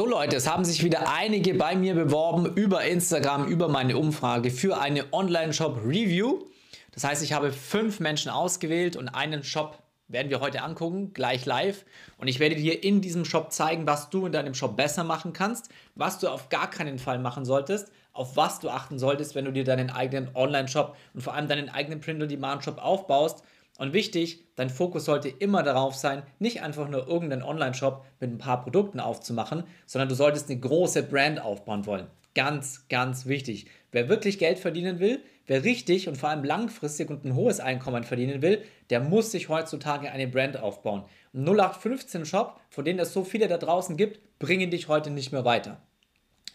So 0.00 0.06
Leute, 0.06 0.36
es 0.36 0.48
haben 0.48 0.64
sich 0.64 0.82
wieder 0.82 1.12
einige 1.12 1.52
bei 1.52 1.76
mir 1.76 1.94
beworben 1.94 2.46
über 2.54 2.84
Instagram, 2.84 3.46
über 3.48 3.68
meine 3.68 3.98
Umfrage 3.98 4.50
für 4.50 4.80
eine 4.80 5.12
Online-Shop-Review. 5.12 6.38
Das 6.92 7.04
heißt, 7.04 7.22
ich 7.22 7.34
habe 7.34 7.52
fünf 7.52 8.00
Menschen 8.00 8.30
ausgewählt 8.30 8.96
und 8.96 9.10
einen 9.10 9.42
Shop 9.42 9.78
werden 10.08 10.30
wir 10.30 10.40
heute 10.40 10.62
angucken, 10.62 11.12
gleich 11.12 11.44
live. 11.44 11.84
Und 12.16 12.28
ich 12.28 12.40
werde 12.40 12.56
dir 12.56 12.82
in 12.82 13.02
diesem 13.02 13.26
Shop 13.26 13.52
zeigen, 13.52 13.86
was 13.86 14.08
du 14.08 14.24
in 14.24 14.32
deinem 14.32 14.54
Shop 14.54 14.74
besser 14.74 15.04
machen 15.04 15.34
kannst, 15.34 15.68
was 15.96 16.18
du 16.18 16.28
auf 16.28 16.48
gar 16.48 16.70
keinen 16.70 16.98
Fall 16.98 17.18
machen 17.18 17.44
solltest, 17.44 17.92
auf 18.14 18.38
was 18.38 18.58
du 18.58 18.70
achten 18.70 18.98
solltest, 18.98 19.34
wenn 19.34 19.44
du 19.44 19.52
dir 19.52 19.64
deinen 19.64 19.90
eigenen 19.90 20.34
Online-Shop 20.34 20.96
und 21.12 21.20
vor 21.20 21.34
allem 21.34 21.46
deinen 21.46 21.68
eigenen 21.68 22.00
Print-on-Demand-Shop 22.00 22.78
aufbaust 22.78 23.44
und 23.80 23.94
wichtig, 23.94 24.44
dein 24.56 24.68
Fokus 24.68 25.06
sollte 25.06 25.30
immer 25.30 25.62
darauf 25.62 25.94
sein, 25.94 26.22
nicht 26.38 26.62
einfach 26.62 26.86
nur 26.90 27.08
irgendeinen 27.08 27.42
Online-Shop 27.42 28.04
mit 28.20 28.30
ein 28.30 28.36
paar 28.36 28.62
Produkten 28.62 29.00
aufzumachen, 29.00 29.64
sondern 29.86 30.10
du 30.10 30.14
solltest 30.14 30.50
eine 30.50 30.60
große 30.60 31.02
Brand 31.04 31.40
aufbauen 31.40 31.86
wollen. 31.86 32.06
Ganz, 32.34 32.86
ganz 32.90 33.24
wichtig. 33.24 33.68
Wer 33.90 34.10
wirklich 34.10 34.38
Geld 34.38 34.58
verdienen 34.58 35.00
will, 35.00 35.22
wer 35.46 35.64
richtig 35.64 36.08
und 36.08 36.18
vor 36.18 36.28
allem 36.28 36.44
langfristig 36.44 37.08
und 37.08 37.24
ein 37.24 37.34
hohes 37.34 37.58
Einkommen 37.58 38.04
verdienen 38.04 38.42
will, 38.42 38.62
der 38.90 39.00
muss 39.00 39.32
sich 39.32 39.48
heutzutage 39.48 40.12
eine 40.12 40.28
Brand 40.28 40.60
aufbauen. 40.60 41.04
Ein 41.32 41.48
0815 41.48 42.26
Shop, 42.26 42.60
von 42.68 42.84
denen 42.84 42.98
es 42.98 43.14
so 43.14 43.24
viele 43.24 43.48
da 43.48 43.56
draußen 43.56 43.96
gibt, 43.96 44.38
bringen 44.38 44.70
dich 44.70 44.88
heute 44.88 45.08
nicht 45.08 45.32
mehr 45.32 45.46
weiter. 45.46 45.80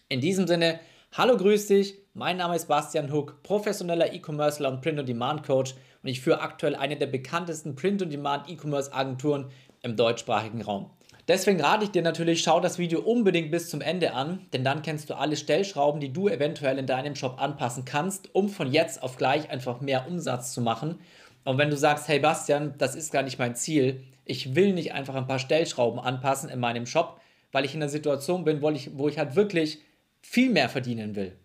In 0.10 0.22
diesem 0.22 0.46
Sinne, 0.46 0.80
hallo, 1.12 1.38
grüß 1.38 1.66
dich. 1.66 2.05
Mein 2.18 2.38
Name 2.38 2.56
ist 2.56 2.70
Bastian 2.70 3.12
Hook, 3.12 3.44
professioneller 3.44 4.14
E-Commercer 4.14 4.70
und 4.70 4.80
Print-on-Demand-Coach 4.80 5.74
und 6.02 6.10
ich 6.10 6.22
führe 6.22 6.40
aktuell 6.40 6.74
eine 6.74 6.96
der 6.96 7.08
bekanntesten 7.08 7.76
Print-on-Demand-E-Commerce-Agenturen 7.76 9.52
im 9.82 9.98
deutschsprachigen 9.98 10.62
Raum. 10.62 10.90
Deswegen 11.28 11.60
rate 11.60 11.84
ich 11.84 11.92
dir 11.92 12.04
natürlich, 12.04 12.42
schau 12.42 12.62
das 12.62 12.80
Video 12.80 13.02
unbedingt 13.02 13.52
bis 13.52 13.70
zum 13.70 13.82
Ende 13.82 14.14
an, 14.14 14.40
denn 14.54 14.64
dann 14.64 14.82
kennst 14.82 15.10
du 15.10 15.16
alle 15.16 15.36
Stellschrauben, 15.36 16.00
die 16.00 16.14
du 16.14 16.30
eventuell 16.30 16.78
in 16.78 16.88
deinem 16.88 17.18
Shop 17.18 17.36
anpassen 17.38 17.84
kannst, 17.84 18.34
um 18.34 18.48
von 18.48 18.72
jetzt 18.72 19.04
auf 19.04 19.18
gleich 19.18 19.50
einfach 19.50 19.82
mehr 19.82 20.08
Umsatz 20.08 20.54
zu 20.54 20.62
machen. 20.62 21.02
Und 21.44 21.58
wenn 21.58 21.70
du 21.70 21.76
sagst, 21.76 22.08
hey 22.08 22.20
Bastian, 22.20 22.76
das 22.78 22.96
ist 22.96 23.12
gar 23.12 23.24
nicht 23.24 23.40
mein 23.40 23.56
Ziel, 23.56 24.06
ich 24.24 24.56
will 24.56 24.72
nicht 24.72 24.94
einfach 24.94 25.16
ein 25.16 25.28
paar 25.28 25.40
Stellschrauben 25.40 26.00
anpassen 26.00 26.50
in 26.50 26.62
meinem 26.62 26.86
Shop, 26.86 27.20
weil 27.52 27.66
ich 27.66 27.76
in 27.76 27.82
einer 27.82 27.90
Situation 27.90 28.46
bin, 28.46 28.62
wo 28.62 28.70
ich, 28.70 28.98
wo 28.98 29.10
ich 29.10 29.20
halt 29.20 29.36
wirklich 29.36 29.80
viel 30.22 30.50
mehr 30.50 30.70
verdienen 30.70 31.18
will. 31.18 31.36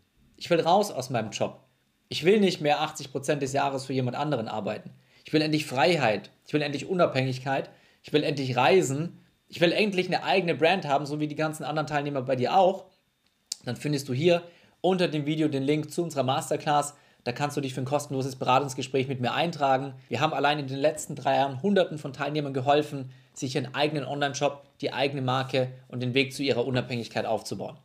Ich 0.41 0.49
will 0.49 0.61
raus 0.61 0.91
aus 0.91 1.11
meinem 1.11 1.31
Job. 1.33 1.61
Ich 2.09 2.25
will 2.25 2.41
nicht 2.41 2.63
mehr 2.63 2.81
80% 2.81 3.37
des 3.37 3.53
Jahres 3.53 3.85
für 3.85 3.93
jemand 3.93 4.17
anderen 4.17 4.49
arbeiten. 4.49 4.91
Ich 5.27 5.35
will 5.35 5.43
endlich 5.43 5.67
Freiheit. 5.67 6.31
Ich 6.47 6.55
will 6.55 6.63
endlich 6.63 6.89
Unabhängigkeit. 6.89 7.69
Ich 8.03 8.11
will 8.15 8.25
endlich 8.25 8.57
reisen. 8.57 9.19
Ich 9.49 9.61
will 9.61 9.71
endlich 9.71 10.07
eine 10.07 10.25
eigene 10.25 10.55
Brand 10.55 10.87
haben, 10.87 11.05
so 11.05 11.21
wie 11.21 11.29
die 11.29 11.35
ganzen 11.35 11.63
anderen 11.63 11.87
Teilnehmer 11.87 12.23
bei 12.23 12.37
dir 12.37 12.57
auch. 12.57 12.87
Dann 13.67 13.77
findest 13.77 14.09
du 14.09 14.15
hier 14.15 14.43
unter 14.81 15.09
dem 15.09 15.27
Video 15.27 15.47
den 15.49 15.63
Link 15.63 15.93
zu 15.93 16.03
unserer 16.03 16.23
Masterclass. 16.23 16.95
Da 17.25 17.33
kannst 17.33 17.59
du 17.59 17.61
dich 17.61 17.75
für 17.75 17.83
ein 17.83 17.85
kostenloses 17.85 18.37
Beratungsgespräch 18.37 19.09
mit 19.09 19.21
mir 19.21 19.35
eintragen. 19.35 19.93
Wir 20.09 20.21
haben 20.21 20.33
allein 20.33 20.59
in 20.59 20.69
den 20.69 20.79
letzten 20.79 21.17
drei 21.17 21.37
Jahren 21.37 21.61
Hunderten 21.61 21.99
von 21.99 22.15
Teilnehmern 22.15 22.55
geholfen, 22.55 23.11
sich 23.35 23.57
ihren 23.57 23.75
eigenen 23.75 24.07
Online-Shop, 24.07 24.63
die 24.81 24.95
eigene 24.95 25.21
Marke 25.21 25.71
und 25.89 26.03
den 26.03 26.15
Weg 26.15 26.33
zu 26.33 26.43
ihrer 26.43 26.65
Unabhängigkeit 26.65 27.27
aufzubauen. 27.27 27.77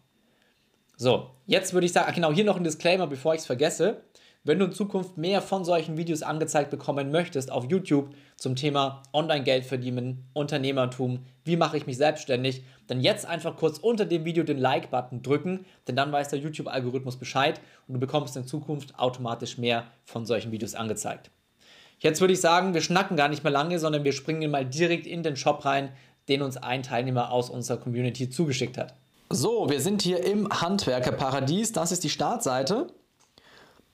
So, 0.97 1.29
jetzt 1.45 1.73
würde 1.73 1.85
ich 1.85 1.93
sagen, 1.93 2.13
genau 2.15 2.31
hier 2.31 2.45
noch 2.45 2.57
ein 2.57 2.63
Disclaimer, 2.63 3.07
bevor 3.07 3.33
ich 3.33 3.41
es 3.41 3.45
vergesse. 3.45 4.01
Wenn 4.45 4.59
du 4.59 4.65
in 4.65 4.71
Zukunft 4.71 5.17
mehr 5.17 5.41
von 5.41 5.65
solchen 5.65 5.97
Videos 5.97 6.21
angezeigt 6.21 6.69
bekommen 6.69 7.11
möchtest 7.11 7.51
auf 7.51 7.65
YouTube 7.69 8.13
zum 8.37 8.55
Thema 8.55 9.01
Online-Geld 9.11 9.65
verdienen, 9.65 10.29
Unternehmertum, 10.33 11.25
wie 11.43 11.57
mache 11.57 11.77
ich 11.77 11.87
mich 11.87 11.97
selbstständig, 11.97 12.63
dann 12.85 13.01
jetzt 13.01 13.25
einfach 13.25 13.57
kurz 13.57 13.79
unter 13.79 14.05
dem 14.05 14.23
Video 14.23 14.43
den 14.43 14.59
Like-Button 14.59 15.23
drücken, 15.23 15.65
denn 15.87 15.95
dann 15.95 16.11
weiß 16.11 16.29
der 16.29 16.39
YouTube-Algorithmus 16.39 17.17
Bescheid 17.17 17.59
und 17.87 17.95
du 17.95 17.99
bekommst 17.99 18.37
in 18.37 18.45
Zukunft 18.45 18.99
automatisch 18.99 19.57
mehr 19.57 19.87
von 20.05 20.27
solchen 20.27 20.51
Videos 20.51 20.75
angezeigt. 20.75 21.31
Jetzt 21.97 22.21
würde 22.21 22.33
ich 22.33 22.41
sagen, 22.41 22.75
wir 22.75 22.81
schnacken 22.81 23.17
gar 23.17 23.29
nicht 23.29 23.43
mehr 23.43 23.51
lange, 23.51 23.79
sondern 23.79 24.03
wir 24.03 24.13
springen 24.13 24.51
mal 24.51 24.65
direkt 24.65 25.07
in 25.07 25.23
den 25.23 25.37
Shop 25.37 25.65
rein, 25.65 25.89
den 26.29 26.43
uns 26.43 26.57
ein 26.57 26.83
Teilnehmer 26.83 27.31
aus 27.31 27.49
unserer 27.49 27.77
Community 27.77 28.29
zugeschickt 28.29 28.77
hat. 28.77 28.93
So, 29.29 29.69
wir 29.69 29.81
sind 29.81 30.03
hier 30.03 30.23
im 30.23 30.47
Handwerkerparadies. 30.49 31.71
Das 31.71 31.91
ist 31.91 32.03
die 32.03 32.09
Startseite. 32.09 32.93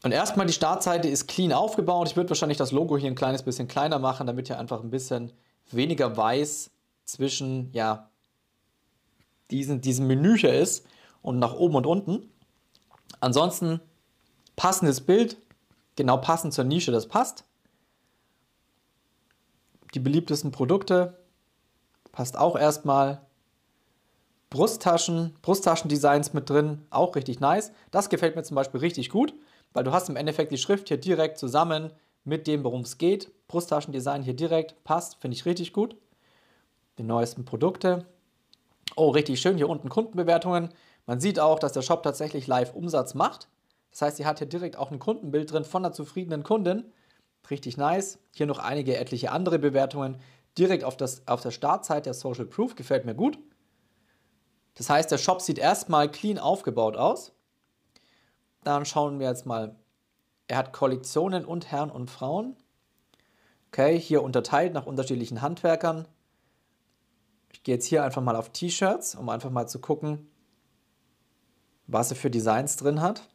Und 0.04 0.12
erstmal 0.12 0.46
die 0.46 0.54
Startseite 0.54 1.08
ist 1.08 1.28
clean 1.28 1.54
aufgebaut. 1.54 2.10
Ich 2.10 2.18
würde 2.18 2.30
wahrscheinlich 2.30 2.58
das 2.58 2.72
Logo 2.72 2.98
hier 2.98 3.10
ein 3.10 3.16
kleines 3.16 3.44
bisschen 3.44 3.68
kleiner 3.68 3.98
machen, 3.98 4.28
damit 4.28 4.48
hier 4.48 4.60
einfach 4.60 4.82
ein 4.82 4.90
bisschen 4.90 5.32
weniger 5.72 6.18
weiß 6.18 6.72
zwischen 7.06 7.72
ja, 7.72 8.10
diesen, 9.52 9.80
diesem 9.80 10.08
Menü 10.08 10.38
hier 10.38 10.54
ist 10.54 10.86
und 11.22 11.40
nach 11.40 11.54
oben 11.54 11.76
und 11.76 11.86
unten. 11.86 12.30
Ansonsten 13.22 13.80
passendes 14.56 15.02
Bild, 15.02 15.38
genau 15.96 16.18
passend 16.18 16.54
zur 16.54 16.66
Nische, 16.66 16.92
das 16.92 17.08
passt. 17.08 17.46
Die 19.94 20.00
beliebtesten 20.00 20.52
Produkte 20.52 21.20
passt 22.12 22.38
auch 22.38 22.58
erstmal. 22.58 23.22
Brusttaschen, 24.52 25.34
Brusttaschendesigns 25.42 26.34
mit 26.34 26.50
drin, 26.50 26.86
auch 26.90 27.16
richtig 27.16 27.40
nice. 27.40 27.72
Das 27.90 28.10
gefällt 28.10 28.36
mir 28.36 28.44
zum 28.44 28.56
Beispiel 28.56 28.82
richtig 28.82 29.10
gut, 29.10 29.34
weil 29.72 29.86
du 29.86 29.94
hast 29.94 30.10
im 30.10 30.18
Endeffekt 30.18 30.52
die 30.52 30.58
Schrift 30.58 30.90
hier 30.90 30.98
direkt 30.98 31.38
zusammen 31.38 31.94
mit 32.26 32.48
dem, 32.48 32.66
worum 32.66 32.82
es 32.82 32.98
geht. 32.98 33.32
Brusttaschendesign 33.48 34.24
hier 34.24 34.36
direkt, 34.36 34.84
passt, 34.84 35.16
finde 35.22 35.36
ich 35.36 35.46
richtig 35.46 35.72
gut. 35.72 35.96
Die 36.98 37.04
neuesten 37.04 37.46
Produkte. 37.46 38.06
Oh, 38.98 39.12
richtig 39.12 39.40
schön, 39.40 39.56
hier 39.56 39.70
unten 39.70 39.88
Kundenbewertungen. 39.88 40.68
Man 41.06 41.22
sieht 41.22 41.40
auch, 41.40 41.58
dass 41.58 41.72
der 41.72 41.82
Shop 41.82 42.04
tatsächlich 42.04 42.46
live 42.46 42.76
Umsatz 42.76 43.14
macht. 43.14 43.48
Das 43.92 44.02
heißt, 44.02 44.18
sie 44.18 44.26
hat 44.26 44.40
hier 44.40 44.48
direkt 44.48 44.76
auch 44.76 44.92
ein 44.92 45.00
Kundenbild 45.00 45.50
drin 45.50 45.64
von 45.64 45.86
einer 45.86 45.94
zufriedenen 45.94 46.44
Kundin. 46.44 46.92
Richtig 47.50 47.78
nice. 47.78 48.20
Hier 48.36 48.48
noch 48.48 48.60
einige 48.60 48.98
etliche 48.98 49.32
andere 49.32 49.60
Bewertungen. 49.60 50.18
Direkt 50.58 50.84
auf, 50.84 50.98
das, 50.98 51.26
auf 51.26 51.40
der 51.40 51.52
Startzeit 51.52 52.06
der 52.06 52.14
Social 52.14 52.46
Proof 52.46 52.76
gefällt 52.76 53.06
mir 53.06 53.16
gut. 53.16 53.40
Das 54.82 54.90
heißt, 54.90 55.12
der 55.12 55.20
Shop 55.20 55.44
sieht 55.44 55.60
erstmal 55.60 56.10
clean 56.10 56.40
aufgebaut 56.40 56.98
aus. 56.98 57.34
Dann 58.64 58.84
schauen 58.84 59.20
wir 59.20 59.28
jetzt 59.28 59.46
mal. 59.46 59.76
Er 60.48 60.58
hat 60.58 60.74
Kollektionen 60.74 61.46
und 61.46 61.72
Herren 61.72 61.92
und 61.92 62.10
Frauen. 62.10 62.56
Okay, 63.68 64.00
hier 64.00 64.24
unterteilt 64.24 64.74
nach 64.74 64.88
unterschiedlichen 64.88 65.44
Handwerkern. 65.44 66.08
Ich 67.52 67.62
gehe 67.62 67.76
jetzt 67.76 67.86
hier 67.86 68.04
einfach 68.04 68.24
mal 68.24 68.36
auf 68.36 68.50
T-Shirts, 68.50 69.14
um 69.14 69.30
einfach 69.30 69.52
mal 69.52 69.68
zu 69.68 69.78
gucken, 69.78 70.28
was 71.86 72.10
er 72.10 72.18
für 72.18 72.32
Designs 72.32 72.76
drin 72.76 73.02
hat. 73.02 73.30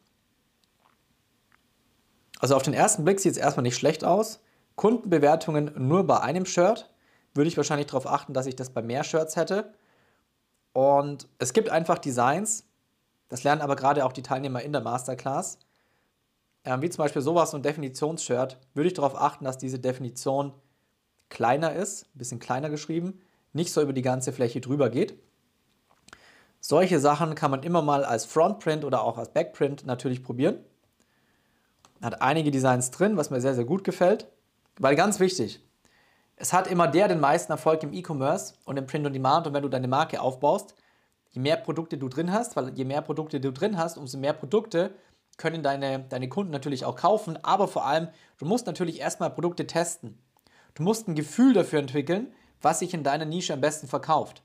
Also 2.40 2.56
auf 2.56 2.64
den 2.64 2.74
ersten 2.74 3.04
Blick 3.04 3.20
sieht 3.20 3.30
es 3.30 3.38
erstmal 3.38 3.62
nicht 3.62 3.76
schlecht 3.76 4.02
aus. 4.02 4.40
Kundenbewertungen 4.74 5.70
nur 5.76 6.08
bei 6.08 6.18
einem 6.18 6.44
Shirt. 6.44 6.90
Würde 7.34 7.46
ich 7.46 7.56
wahrscheinlich 7.56 7.86
darauf 7.86 8.08
achten, 8.08 8.34
dass 8.34 8.46
ich 8.46 8.56
das 8.56 8.70
bei 8.70 8.82
mehr 8.82 9.04
Shirts 9.04 9.36
hätte. 9.36 9.72
Und 10.76 11.26
es 11.38 11.54
gibt 11.54 11.70
einfach 11.70 11.96
Designs, 11.96 12.66
das 13.28 13.44
lernen 13.44 13.62
aber 13.62 13.76
gerade 13.76 14.04
auch 14.04 14.12
die 14.12 14.22
Teilnehmer 14.22 14.60
in 14.60 14.72
der 14.72 14.82
Masterclass, 14.82 15.58
äh, 16.64 16.76
wie 16.82 16.90
zum 16.90 17.02
Beispiel 17.02 17.22
sowas, 17.22 17.52
so 17.52 17.56
ein 17.56 17.62
Definitionsshirt, 17.62 18.58
würde 18.74 18.88
ich 18.88 18.92
darauf 18.92 19.18
achten, 19.18 19.46
dass 19.46 19.56
diese 19.56 19.78
Definition 19.78 20.52
kleiner 21.30 21.72
ist, 21.72 22.02
ein 22.14 22.18
bisschen 22.18 22.40
kleiner 22.40 22.68
geschrieben, 22.68 23.22
nicht 23.54 23.72
so 23.72 23.80
über 23.80 23.94
die 23.94 24.02
ganze 24.02 24.34
Fläche 24.34 24.60
drüber 24.60 24.90
geht. 24.90 25.18
Solche 26.60 27.00
Sachen 27.00 27.34
kann 27.34 27.50
man 27.50 27.62
immer 27.62 27.80
mal 27.80 28.04
als 28.04 28.26
Frontprint 28.26 28.84
oder 28.84 29.02
auch 29.02 29.16
als 29.16 29.30
Backprint 29.30 29.86
natürlich 29.86 30.22
probieren. 30.22 30.58
Hat 32.02 32.20
einige 32.20 32.50
Designs 32.50 32.90
drin, 32.90 33.16
was 33.16 33.30
mir 33.30 33.40
sehr, 33.40 33.54
sehr 33.54 33.64
gut 33.64 33.82
gefällt. 33.82 34.28
Weil 34.78 34.94
ganz 34.94 35.20
wichtig, 35.20 35.65
es 36.36 36.52
hat 36.52 36.66
immer 36.66 36.86
der 36.86 37.08
den 37.08 37.20
meisten 37.20 37.52
Erfolg 37.52 37.82
im 37.82 37.92
E-Commerce 37.92 38.54
und 38.64 38.76
im 38.76 38.86
Print 38.86 39.06
on 39.06 39.12
Demand 39.12 39.46
und 39.46 39.54
wenn 39.54 39.62
du 39.62 39.68
deine 39.68 39.88
Marke 39.88 40.20
aufbaust, 40.20 40.74
je 41.30 41.40
mehr 41.40 41.56
Produkte 41.56 41.98
du 41.98 42.08
drin 42.08 42.30
hast, 42.32 42.56
weil 42.56 42.70
je 42.74 42.84
mehr 42.84 43.00
Produkte 43.02 43.40
du 43.40 43.52
drin 43.52 43.78
hast, 43.78 43.96
umso 43.96 44.18
mehr 44.18 44.34
Produkte 44.34 44.94
können 45.38 45.62
deine, 45.62 46.00
deine 46.08 46.28
Kunden 46.28 46.52
natürlich 46.52 46.84
auch 46.84 46.96
kaufen, 46.96 47.38
aber 47.42 47.68
vor 47.68 47.86
allem, 47.86 48.08
du 48.38 48.44
musst 48.44 48.66
natürlich 48.66 49.00
erstmal 49.00 49.30
Produkte 49.30 49.66
testen. 49.66 50.18
Du 50.74 50.82
musst 50.82 51.08
ein 51.08 51.14
Gefühl 51.14 51.52
dafür 51.52 51.78
entwickeln, 51.78 52.32
was 52.60 52.78
sich 52.78 52.94
in 52.94 53.02
deiner 53.02 53.24
Nische 53.24 53.52
am 53.52 53.60
besten 53.60 53.86
verkauft. 53.86 54.42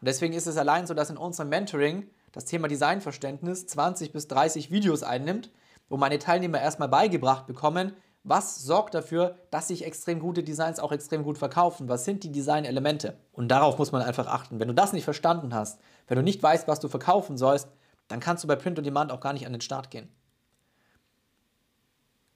Und 0.00 0.06
deswegen 0.06 0.34
ist 0.34 0.46
es 0.46 0.56
allein 0.56 0.86
so, 0.86 0.94
dass 0.94 1.10
in 1.10 1.16
unserem 1.16 1.48
Mentoring 1.48 2.08
das 2.32 2.44
Thema 2.44 2.68
Designverständnis 2.68 3.66
20 3.66 4.12
bis 4.12 4.28
30 4.28 4.70
Videos 4.70 5.02
einnimmt, 5.02 5.50
wo 5.88 5.96
meine 5.96 6.18
Teilnehmer 6.18 6.60
erstmal 6.60 6.88
beigebracht 6.88 7.46
bekommen, 7.46 7.92
was 8.22 8.62
sorgt 8.62 8.94
dafür, 8.94 9.38
dass 9.50 9.68
sich 9.68 9.84
extrem 9.84 10.20
gute 10.20 10.42
Designs 10.42 10.78
auch 10.78 10.92
extrem 10.92 11.24
gut 11.24 11.38
verkaufen? 11.38 11.88
Was 11.88 12.04
sind 12.04 12.22
die 12.22 12.32
Designelemente? 12.32 13.16
Und 13.32 13.48
darauf 13.48 13.78
muss 13.78 13.92
man 13.92 14.02
einfach 14.02 14.26
achten. 14.26 14.60
Wenn 14.60 14.68
du 14.68 14.74
das 14.74 14.92
nicht 14.92 15.04
verstanden 15.04 15.54
hast, 15.54 15.80
wenn 16.06 16.16
du 16.16 16.22
nicht 16.22 16.42
weißt, 16.42 16.68
was 16.68 16.80
du 16.80 16.88
verkaufen 16.88 17.38
sollst, 17.38 17.68
dann 18.08 18.20
kannst 18.20 18.44
du 18.44 18.48
bei 18.48 18.56
Print 18.56 18.78
on 18.78 18.84
Demand 18.84 19.10
auch 19.10 19.20
gar 19.20 19.32
nicht 19.32 19.46
an 19.46 19.52
den 19.52 19.62
Start 19.62 19.90
gehen. 19.90 20.08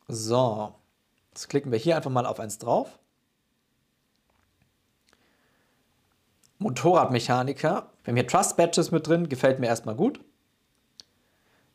So, 0.09 0.75
jetzt 1.31 1.49
klicken 1.49 1.73
wir 1.73 1.79
hier 1.79 1.97
einfach 1.97 2.11
mal 2.11 2.27
auf 2.27 2.41
eins 2.41 2.59
drauf. 2.59 2.99
Motorradmechaniker. 6.59 7.91
Wir 8.05 8.11
haben 8.11 8.17
hier 8.17 8.27
Trust 8.27 8.57
Badges 8.57 8.91
mit 8.91 9.07
drin, 9.07 9.29
gefällt 9.29 9.61
mir 9.61 9.67
erstmal 9.67 9.97
gut. 9.97 10.21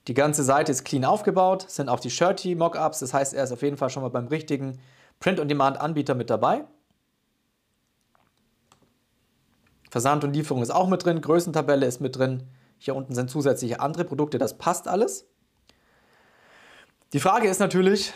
Die 0.09 0.15
ganze 0.15 0.43
Seite 0.43 0.71
ist 0.71 0.85
clean 0.85 1.05
aufgebaut, 1.05 1.69
sind 1.69 1.87
auch 1.87 1.99
die 1.99 2.09
Shirty 2.09 2.55
Mockups, 2.55 2.97
das 2.97 3.13
heißt, 3.13 3.35
er 3.35 3.43
ist 3.43 3.51
auf 3.51 3.61
jeden 3.61 3.77
Fall 3.77 3.91
schon 3.91 4.01
mal 4.01 4.09
beim 4.09 4.25
richtigen 4.25 4.79
Print-on-Demand-Anbieter 5.19 6.15
mit 6.15 6.31
dabei. 6.31 6.63
Versand 9.91 10.23
und 10.23 10.33
Lieferung 10.33 10.63
ist 10.63 10.71
auch 10.71 10.87
mit 10.87 11.05
drin, 11.05 11.21
Größentabelle 11.21 11.85
ist 11.85 12.01
mit 12.01 12.17
drin. 12.17 12.47
Hier 12.79 12.95
unten 12.95 13.13
sind 13.13 13.29
zusätzliche 13.29 13.81
andere 13.81 14.03
Produkte, 14.03 14.39
das 14.39 14.57
passt 14.57 14.87
alles. 14.87 15.27
Die 17.13 17.19
Frage 17.19 17.47
ist 17.47 17.59
natürlich, 17.59 18.11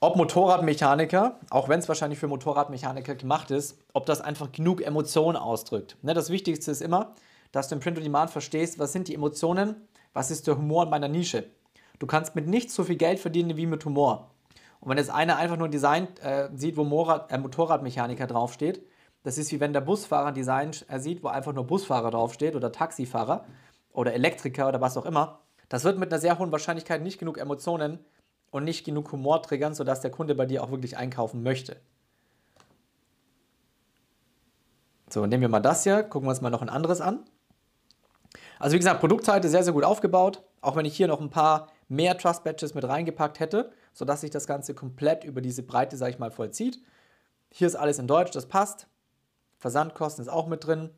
ob 0.00 0.16
Motorradmechaniker, 0.16 1.40
auch 1.48 1.70
wenn 1.70 1.78
es 1.78 1.88
wahrscheinlich 1.88 2.18
für 2.18 2.28
Motorradmechaniker 2.28 3.14
gemacht 3.14 3.50
ist, 3.50 3.78
ob 3.94 4.04
das 4.04 4.20
einfach 4.20 4.52
genug 4.52 4.82
Emotionen 4.82 5.38
ausdrückt. 5.38 5.96
Ne, 6.02 6.12
das 6.12 6.28
Wichtigste 6.28 6.70
ist 6.70 6.82
immer, 6.82 7.14
dass 7.52 7.68
du 7.68 7.76
im 7.76 7.80
Print 7.80 7.96
on 7.96 8.04
Demand 8.04 8.30
verstehst, 8.30 8.78
was 8.78 8.92
sind 8.92 9.08
die 9.08 9.14
Emotionen, 9.14 9.88
was 10.12 10.30
ist 10.30 10.46
der 10.46 10.56
Humor 10.56 10.84
in 10.84 10.90
meiner 10.90 11.08
Nische. 11.08 11.44
Du 11.98 12.06
kannst 12.06 12.34
mit 12.34 12.48
nichts 12.48 12.74
so 12.74 12.84
viel 12.84 12.96
Geld 12.96 13.20
verdienen 13.20 13.56
wie 13.56 13.66
mit 13.66 13.84
Humor. 13.84 14.30
Und 14.80 14.90
wenn 14.90 14.98
jetzt 14.98 15.10
einer 15.10 15.36
einfach 15.36 15.56
nur 15.56 15.68
ein 15.68 15.72
Design 15.72 16.08
äh, 16.22 16.48
sieht, 16.54 16.76
wo 16.76 16.84
Motorrad, 16.84 17.30
äh, 17.30 17.38
Motorradmechaniker 17.38 18.26
draufsteht, 18.26 18.84
das 19.22 19.38
ist 19.38 19.52
wie 19.52 19.60
wenn 19.60 19.72
der 19.72 19.80
Busfahrer 19.80 20.28
ein 20.28 20.34
Design 20.34 20.72
äh, 20.88 20.98
sieht, 20.98 21.22
wo 21.22 21.28
einfach 21.28 21.52
nur 21.52 21.66
Busfahrer 21.66 22.10
draufsteht 22.10 22.56
oder 22.56 22.72
Taxifahrer 22.72 23.44
oder 23.92 24.12
Elektriker 24.14 24.68
oder 24.68 24.80
was 24.80 24.96
auch 24.96 25.06
immer. 25.06 25.40
Das 25.68 25.84
wird 25.84 25.98
mit 25.98 26.12
einer 26.12 26.20
sehr 26.20 26.38
hohen 26.38 26.50
Wahrscheinlichkeit 26.50 27.02
nicht 27.02 27.18
genug 27.18 27.38
Emotionen 27.38 28.00
und 28.50 28.64
nicht 28.64 28.84
genug 28.84 29.12
Humor 29.12 29.42
triggern, 29.42 29.74
sodass 29.74 30.00
der 30.00 30.10
Kunde 30.10 30.34
bei 30.34 30.46
dir 30.46 30.64
auch 30.64 30.70
wirklich 30.70 30.96
einkaufen 30.96 31.42
möchte. 31.42 31.76
So, 35.08 35.26
nehmen 35.26 35.42
wir 35.42 35.48
mal 35.48 35.60
das 35.60 35.84
hier, 35.84 36.02
gucken 36.02 36.26
wir 36.26 36.30
uns 36.30 36.40
mal 36.40 36.50
noch 36.50 36.62
ein 36.62 36.68
anderes 36.68 37.00
an. 37.00 37.24
Also 38.62 38.74
wie 38.74 38.78
gesagt, 38.78 39.00
Produktseite 39.00 39.48
sehr, 39.48 39.64
sehr 39.64 39.72
gut 39.72 39.82
aufgebaut, 39.82 40.44
auch 40.60 40.76
wenn 40.76 40.84
ich 40.84 40.96
hier 40.96 41.08
noch 41.08 41.20
ein 41.20 41.30
paar 41.30 41.66
mehr 41.88 42.16
Trust 42.16 42.44
Badges 42.44 42.74
mit 42.74 42.84
reingepackt 42.84 43.40
hätte, 43.40 43.72
sodass 43.92 44.20
sich 44.20 44.30
das 44.30 44.46
Ganze 44.46 44.72
komplett 44.72 45.24
über 45.24 45.40
diese 45.40 45.64
Breite, 45.64 45.96
sage 45.96 46.12
ich 46.12 46.20
mal, 46.20 46.30
vollzieht. 46.30 46.80
Hier 47.50 47.66
ist 47.66 47.74
alles 47.74 47.98
in 47.98 48.06
Deutsch, 48.06 48.30
das 48.30 48.46
passt. 48.46 48.86
Versandkosten 49.58 50.22
ist 50.22 50.28
auch 50.28 50.46
mit 50.46 50.64
drin. 50.64 50.90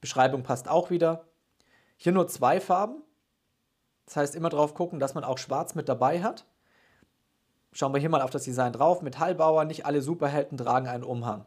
Beschreibung 0.00 0.44
passt 0.44 0.68
auch 0.68 0.90
wieder. 0.90 1.24
Hier 1.96 2.12
nur 2.12 2.28
zwei 2.28 2.60
Farben. 2.60 3.02
Das 4.06 4.14
heißt, 4.14 4.36
immer 4.36 4.48
drauf 4.48 4.74
gucken, 4.74 5.00
dass 5.00 5.14
man 5.14 5.24
auch 5.24 5.38
schwarz 5.38 5.74
mit 5.74 5.88
dabei 5.88 6.22
hat. 6.22 6.44
Schauen 7.72 7.92
wir 7.92 7.98
hier 7.98 8.10
mal 8.10 8.22
auf 8.22 8.30
das 8.30 8.44
Design 8.44 8.72
drauf. 8.72 9.02
Metallbauer, 9.02 9.64
nicht 9.64 9.86
alle 9.86 10.02
Superhelden 10.02 10.56
tragen 10.56 10.86
einen 10.86 11.02
Umhang. 11.02 11.46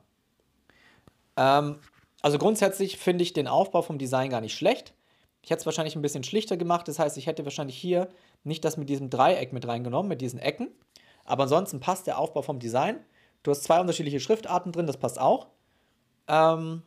Ähm, 1.37 1.79
also 2.21 2.37
grundsätzlich 2.37 2.97
finde 2.97 3.23
ich 3.23 3.31
den 3.31 3.47
Aufbau 3.47 3.81
vom 3.81 3.97
Design 3.97 4.29
gar 4.29 4.41
nicht 4.41 4.57
schlecht. 4.57 4.93
Ich 5.41 5.49
hätte 5.49 5.61
es 5.61 5.65
wahrscheinlich 5.65 5.95
ein 5.95 6.01
bisschen 6.01 6.23
schlichter 6.23 6.57
gemacht. 6.57 6.87
Das 6.87 6.99
heißt, 6.99 7.17
ich 7.17 7.27
hätte 7.27 7.45
wahrscheinlich 7.45 7.77
hier 7.77 8.09
nicht 8.43 8.63
das 8.63 8.77
mit 8.77 8.89
diesem 8.89 9.09
Dreieck 9.09 9.53
mit 9.53 9.67
reingenommen, 9.67 10.09
mit 10.09 10.21
diesen 10.21 10.39
Ecken. 10.39 10.69
Aber 11.25 11.43
ansonsten 11.43 11.79
passt 11.79 12.07
der 12.07 12.17
Aufbau 12.17 12.41
vom 12.41 12.59
Design. 12.59 12.97
Du 13.43 13.51
hast 13.51 13.63
zwei 13.63 13.79
unterschiedliche 13.79 14.19
Schriftarten 14.19 14.71
drin, 14.71 14.87
das 14.87 14.97
passt 14.97 15.19
auch. 15.19 15.47
Ähm, 16.27 16.83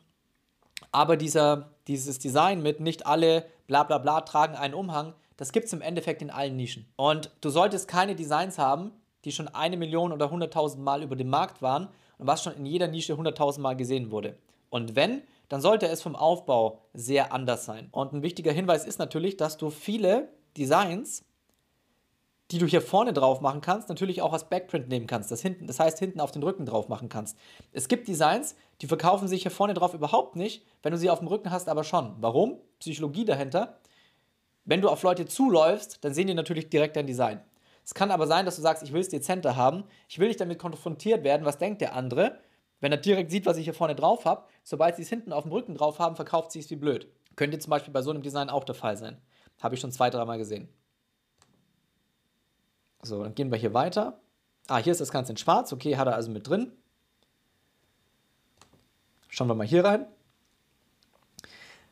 aber 0.91 1.17
dieser, 1.17 1.71
dieses 1.87 2.19
Design 2.19 2.61
mit 2.61 2.79
nicht 2.79 3.05
alle 3.05 3.45
bla 3.67 3.83
bla 3.83 3.97
bla 3.97 4.21
tragen 4.21 4.55
einen 4.55 4.73
Umhang, 4.73 5.13
das 5.37 5.51
gibt 5.51 5.67
es 5.67 5.73
im 5.73 5.81
Endeffekt 5.81 6.21
in 6.21 6.29
allen 6.29 6.55
Nischen. 6.55 6.87
Und 6.95 7.31
du 7.41 7.49
solltest 7.49 7.87
keine 7.87 8.15
Designs 8.15 8.57
haben, 8.57 8.91
die 9.25 9.31
schon 9.31 9.49
eine 9.49 9.75
Million 9.75 10.13
oder 10.13 10.31
hunderttausend 10.31 10.83
Mal 10.83 11.03
über 11.03 11.15
dem 11.15 11.29
Markt 11.29 11.61
waren 11.61 11.89
und 12.17 12.27
was 12.27 12.43
schon 12.43 12.53
in 12.53 12.65
jeder 12.65 12.87
Nische 12.87 13.17
hunderttausend 13.17 13.63
Mal 13.63 13.75
gesehen 13.75 14.11
wurde. 14.11 14.37
Und 14.69 14.95
wenn, 14.95 15.23
dann 15.49 15.61
sollte 15.61 15.87
es 15.87 16.01
vom 16.01 16.15
Aufbau 16.15 16.81
sehr 16.93 17.33
anders 17.33 17.65
sein. 17.65 17.89
Und 17.91 18.13
ein 18.13 18.23
wichtiger 18.23 18.51
Hinweis 18.51 18.85
ist 18.85 18.99
natürlich, 18.99 19.37
dass 19.37 19.57
du 19.57 19.69
viele 19.69 20.29
Designs, 20.57 21.23
die 22.51 22.59
du 22.59 22.65
hier 22.65 22.81
vorne 22.81 23.13
drauf 23.13 23.41
machen 23.41 23.61
kannst, 23.61 23.89
natürlich 23.89 24.21
auch 24.21 24.33
als 24.33 24.49
Backprint 24.49 24.87
nehmen 24.87 25.07
kannst. 25.07 25.31
Das, 25.31 25.41
hinten, 25.41 25.67
das 25.67 25.79
heißt, 25.79 25.97
hinten 25.99 26.19
auf 26.19 26.31
den 26.31 26.43
Rücken 26.43 26.65
drauf 26.65 26.89
machen 26.89 27.09
kannst. 27.09 27.37
Es 27.71 27.87
gibt 27.87 28.07
Designs, 28.07 28.55
die 28.81 28.87
verkaufen 28.87 29.27
sich 29.27 29.41
hier 29.41 29.51
vorne 29.51 29.73
drauf 29.73 29.93
überhaupt 29.93 30.35
nicht, 30.35 30.65
wenn 30.83 30.91
du 30.91 30.97
sie 30.97 31.09
auf 31.09 31.19
dem 31.19 31.27
Rücken 31.27 31.51
hast, 31.51 31.69
aber 31.69 31.83
schon. 31.83 32.15
Warum? 32.19 32.59
Psychologie 32.79 33.25
dahinter. 33.25 33.79
Wenn 34.63 34.81
du 34.81 34.89
auf 34.89 35.03
Leute 35.03 35.25
zuläufst, 35.25 36.03
dann 36.03 36.13
sehen 36.13 36.27
die 36.27 36.33
natürlich 36.33 36.69
direkt 36.69 36.95
dein 36.95 37.07
Design. 37.07 37.41
Es 37.83 37.93
kann 37.93 38.09
aber 38.09 38.25
sein, 38.25 38.45
dass 38.45 38.55
du 38.55 38.63
sagst, 38.63 38.81
ich 38.81 38.93
will 38.93 39.01
es 39.01 39.09
dezenter 39.09 39.55
haben, 39.55 39.83
ich 40.09 40.17
will 40.17 40.27
nicht 40.27 40.41
damit 40.41 40.57
konfrontiert 40.57 41.23
werden, 41.23 41.45
was 41.45 41.59
denkt 41.59 41.81
der 41.81 41.95
andere. 41.95 42.39
Wenn 42.81 42.91
er 42.91 42.97
direkt 42.97 43.31
sieht, 43.31 43.45
was 43.45 43.57
ich 43.57 43.65
hier 43.65 43.73
vorne 43.73 43.95
drauf 43.95 44.25
habe, 44.25 44.43
sobald 44.63 44.95
sie 44.95 45.03
es 45.03 45.09
hinten 45.09 45.33
auf 45.33 45.43
dem 45.43 45.51
Rücken 45.51 45.75
drauf 45.75 45.99
haben, 45.99 46.15
verkauft 46.15 46.51
sie 46.51 46.59
es 46.59 46.69
wie 46.69 46.75
blöd. 46.75 47.07
Könnte 47.35 47.59
zum 47.59 47.71
Beispiel 47.71 47.93
bei 47.93 48.01
so 48.01 48.11
einem 48.11 48.21
Design 48.21 48.49
auch 48.49 48.63
der 48.63 48.75
Fall 48.75 48.97
sein. 48.97 49.17
Habe 49.61 49.75
ich 49.75 49.81
schon 49.81 49.91
zwei, 49.91 50.09
dreimal 50.09 50.37
gesehen. 50.37 50.67
So, 53.01 53.23
dann 53.23 53.35
gehen 53.35 53.51
wir 53.51 53.57
hier 53.57 53.73
weiter. 53.73 54.19
Ah, 54.67 54.77
hier 54.77 54.91
ist 54.91 55.01
das 55.01 55.11
Ganze 55.11 55.33
in 55.33 55.37
schwarz. 55.37 55.71
Okay, 55.71 55.95
hat 55.95 56.07
er 56.07 56.15
also 56.15 56.31
mit 56.31 56.47
drin. 56.47 56.71
Schauen 59.29 59.47
wir 59.47 59.55
mal 59.55 59.67
hier 59.67 59.83
rein. 59.83 60.07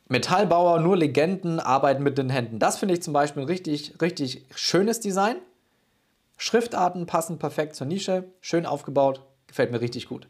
Metallbauer, 0.08 0.80
nur 0.80 0.98
Legenden, 0.98 1.60
arbeiten 1.60 2.04
mit 2.04 2.18
den 2.18 2.30
Händen. 2.30 2.60
Das 2.60 2.78
finde 2.78 2.94
ich 2.94 3.02
zum 3.02 3.14
Beispiel 3.14 3.44
ein 3.44 3.48
richtig, 3.48 4.02
richtig 4.02 4.46
schönes 4.56 5.00
Design. 5.00 5.38
Schriftarten 6.38 7.06
passen 7.06 7.40
perfekt 7.40 7.76
zur 7.76 7.88
Nische, 7.88 8.26
schön 8.42 8.66
aufgebaut, 8.66 9.22
gefällt 9.48 9.72
mir 9.72 9.82
richtig 9.82 10.08
gut. 10.08 10.28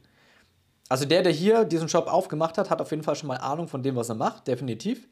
Also 0.90 1.06
der, 1.06 1.24
der 1.24 1.32
hier 1.32 1.66
diesen 1.66 1.90
Shop 1.90 2.08
aufgemacht 2.08 2.58
hat, 2.58 2.70
hat 2.70 2.82
auf 2.82 2.92
jeden 2.92 3.04
Fall 3.04 3.16
schon 3.16 3.28
mal 3.28 3.38
Ahnung 3.38 3.68
von 3.68 3.84
dem, 3.84 3.96
was 3.96 4.10
er 4.10 4.16
macht, 4.16 4.48
definitiv. 4.48 5.08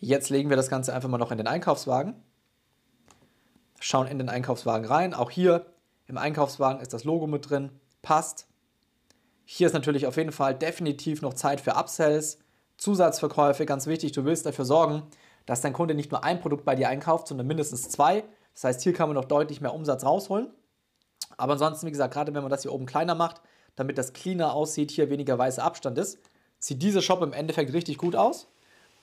Jetzt 0.00 0.30
legen 0.30 0.50
wir 0.50 0.56
das 0.56 0.68
Ganze 0.68 0.94
einfach 0.94 1.08
mal 1.08 1.18
noch 1.18 1.32
in 1.32 1.38
den 1.38 1.46
Einkaufswagen. 1.46 2.14
Schauen 3.80 4.06
in 4.06 4.18
den 4.18 4.28
Einkaufswagen 4.28 4.86
rein. 4.86 5.14
Auch 5.14 5.30
hier 5.30 5.66
im 6.06 6.18
Einkaufswagen 6.18 6.80
ist 6.80 6.92
das 6.92 7.04
Logo 7.04 7.26
mit 7.26 7.48
drin, 7.48 7.70
passt. 8.02 8.46
Hier 9.44 9.66
ist 9.66 9.72
natürlich 9.72 10.06
auf 10.06 10.16
jeden 10.16 10.32
Fall 10.32 10.54
definitiv 10.54 11.22
noch 11.22 11.34
Zeit 11.34 11.60
für 11.60 11.74
Upsells, 11.74 12.38
Zusatzverkäufe, 12.76 13.66
ganz 13.66 13.86
wichtig. 13.86 14.12
Du 14.12 14.24
willst 14.24 14.46
dafür 14.46 14.64
sorgen, 14.64 15.02
dass 15.46 15.62
dein 15.62 15.72
Kunde 15.72 15.94
nicht 15.94 16.10
nur 16.10 16.22
ein 16.22 16.40
Produkt 16.40 16.64
bei 16.64 16.74
dir 16.74 16.88
einkauft, 16.88 17.28
sondern 17.28 17.46
mindestens 17.46 17.88
zwei. 17.88 18.24
Das 18.54 18.64
heißt, 18.64 18.82
hier 18.82 18.92
kann 18.92 19.08
man 19.08 19.16
noch 19.16 19.24
deutlich 19.24 19.60
mehr 19.60 19.74
Umsatz 19.74 20.04
rausholen. 20.04 20.48
Aber 21.36 21.54
ansonsten, 21.54 21.86
wie 21.86 21.90
gesagt, 21.90 22.12
gerade 22.12 22.34
wenn 22.34 22.42
man 22.42 22.50
das 22.50 22.62
hier 22.62 22.72
oben 22.72 22.86
kleiner 22.86 23.14
macht, 23.14 23.40
damit 23.78 23.96
das 23.96 24.12
cleaner 24.12 24.52
aussieht, 24.52 24.90
hier 24.90 25.08
weniger 25.08 25.38
weißer 25.38 25.62
Abstand 25.62 25.98
ist, 25.98 26.18
sieht 26.58 26.82
dieser 26.82 27.00
Shop 27.00 27.22
im 27.22 27.32
Endeffekt 27.32 27.72
richtig 27.72 27.96
gut 27.96 28.16
aus. 28.16 28.48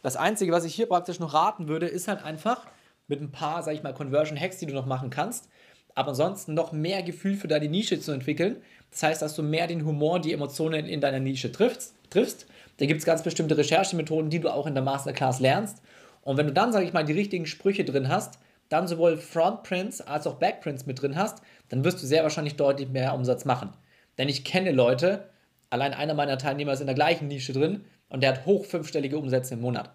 Das 0.03 0.17
Einzige, 0.17 0.51
was 0.51 0.65
ich 0.65 0.75
hier 0.75 0.87
praktisch 0.87 1.19
noch 1.19 1.33
raten 1.33 1.67
würde, 1.67 1.87
ist 1.87 2.09
halt 2.09 2.23
einfach 2.23 2.67
mit 3.07 3.21
ein 3.21 3.31
paar, 3.31 3.63
sag 3.63 3.73
ich 3.73 3.83
mal, 3.83 3.93
Conversion-Hacks, 3.93 4.57
die 4.57 4.65
du 4.65 4.73
noch 4.73 4.85
machen 4.85 5.09
kannst, 5.09 5.47
aber 5.95 6.09
ansonsten 6.09 6.53
noch 6.53 6.73
mehr 6.73 7.03
Gefühl 7.03 7.35
für 7.35 7.47
deine 7.47 7.69
Nische 7.69 7.99
zu 8.01 8.11
entwickeln. 8.11 8.57
Das 8.91 9.03
heißt, 9.03 9.21
dass 9.21 9.35
du 9.35 9.43
mehr 9.43 9.67
den 9.67 9.85
Humor, 9.85 10.19
die 10.19 10.33
Emotionen 10.33 10.85
in 10.85 10.99
deiner 10.99 11.19
Nische 11.19 11.51
triffst. 11.51 11.95
triffst. 12.09 12.47
Da 12.77 12.85
gibt 12.85 12.99
es 12.99 13.05
ganz 13.05 13.23
bestimmte 13.23 13.57
Recherchemethoden, 13.57 14.29
die 14.29 14.41
du 14.41 14.53
auch 14.53 14.67
in 14.67 14.73
der 14.73 14.83
Masterclass 14.83 15.39
lernst. 15.39 15.81
Und 16.21 16.35
wenn 16.35 16.47
du 16.47 16.53
dann, 16.53 16.73
sag 16.73 16.83
ich 16.83 16.91
mal, 16.91 17.05
die 17.05 17.13
richtigen 17.13 17.45
Sprüche 17.45 17.85
drin 17.85 18.09
hast, 18.09 18.39
dann 18.67 18.87
sowohl 18.87 19.15
Frontprints 19.15 20.01
als 20.01 20.27
auch 20.27 20.35
Backprints 20.35 20.85
mit 20.85 21.01
drin 21.01 21.15
hast, 21.15 21.41
dann 21.69 21.85
wirst 21.85 22.01
du 22.01 22.05
sehr 22.05 22.23
wahrscheinlich 22.23 22.55
deutlich 22.55 22.89
mehr 22.89 23.13
Umsatz 23.13 23.45
machen. 23.45 23.69
Denn 24.17 24.29
ich 24.29 24.43
kenne 24.43 24.71
Leute, 24.71 25.29
allein 25.69 25.93
einer 25.93 26.13
meiner 26.13 26.37
Teilnehmer 26.37 26.73
ist 26.73 26.81
in 26.81 26.87
der 26.87 26.95
gleichen 26.95 27.27
Nische 27.27 27.53
drin 27.53 27.85
und 28.09 28.21
der 28.21 28.31
hat 28.31 28.45
hoch 28.45 28.65
fünfstellige 28.65 29.17
Umsätze 29.17 29.55
im 29.55 29.61
Monat. 29.61 29.91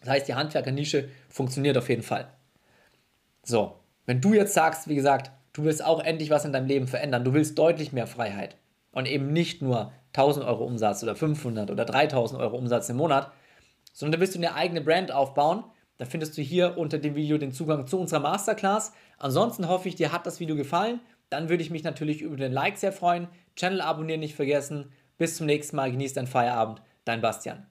Das 0.00 0.10
heißt, 0.10 0.28
die 0.28 0.34
Handwerker-Nische 0.34 1.08
funktioniert 1.28 1.76
auf 1.76 1.88
jeden 1.88 2.02
Fall. 2.02 2.28
So, 3.42 3.80
wenn 4.06 4.20
du 4.20 4.34
jetzt 4.34 4.54
sagst, 4.54 4.88
wie 4.88 4.94
gesagt, 4.94 5.30
du 5.52 5.64
willst 5.64 5.84
auch 5.84 6.02
endlich 6.02 6.30
was 6.30 6.44
in 6.44 6.52
deinem 6.52 6.66
Leben 6.66 6.86
verändern, 6.86 7.24
du 7.24 7.32
willst 7.32 7.58
deutlich 7.58 7.92
mehr 7.92 8.06
Freiheit 8.06 8.56
und 8.92 9.06
eben 9.06 9.32
nicht 9.32 9.62
nur 9.62 9.92
1000 10.08 10.46
Euro 10.46 10.64
Umsatz 10.64 11.02
oder 11.02 11.16
500 11.16 11.70
oder 11.70 11.84
3000 11.84 12.40
Euro 12.40 12.56
Umsatz 12.56 12.88
im 12.88 12.96
Monat, 12.96 13.32
sondern 13.92 14.18
du 14.18 14.20
willst 14.20 14.34
du 14.34 14.38
eine 14.38 14.54
eigene 14.54 14.80
Brand 14.80 15.12
aufbauen, 15.12 15.64
da 15.96 16.04
findest 16.04 16.36
du 16.36 16.42
hier 16.42 16.76
unter 16.76 16.98
dem 16.98 17.14
Video 17.14 17.38
den 17.38 17.52
Zugang 17.52 17.86
zu 17.86 18.00
unserer 18.00 18.20
Masterclass. 18.20 18.92
Ansonsten 19.18 19.68
hoffe 19.68 19.88
ich, 19.88 19.94
dir 19.94 20.12
hat 20.12 20.26
das 20.26 20.40
Video 20.40 20.56
gefallen. 20.56 21.00
Dann 21.34 21.48
würde 21.48 21.64
ich 21.64 21.70
mich 21.70 21.82
natürlich 21.82 22.22
über 22.22 22.36
den 22.36 22.52
Like 22.52 22.78
sehr 22.78 22.92
freuen. 22.92 23.26
Channel 23.56 23.80
abonnieren 23.80 24.20
nicht 24.20 24.36
vergessen. 24.36 24.92
Bis 25.18 25.36
zum 25.36 25.46
nächsten 25.46 25.74
Mal. 25.74 25.90
Genieß 25.90 26.12
deinen 26.12 26.28
Feierabend. 26.28 26.80
Dein 27.04 27.20
Bastian. 27.20 27.66